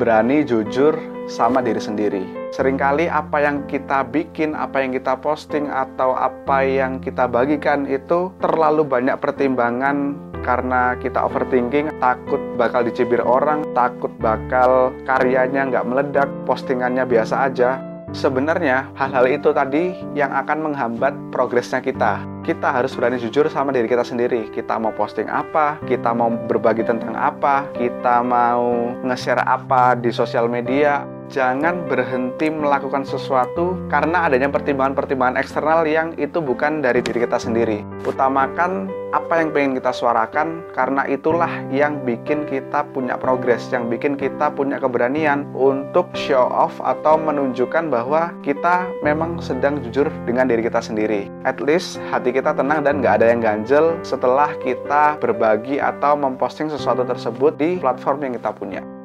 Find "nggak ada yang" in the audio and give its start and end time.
53.02-53.40